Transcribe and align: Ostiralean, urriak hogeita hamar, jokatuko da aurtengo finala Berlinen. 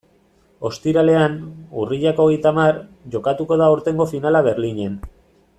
Ostiralean, 0.69 1.35
urriak 1.83 2.23
hogeita 2.25 2.51
hamar, 2.53 2.81
jokatuko 3.17 3.61
da 3.63 3.69
aurtengo 3.75 4.09
finala 4.15 4.47
Berlinen. 4.53 5.01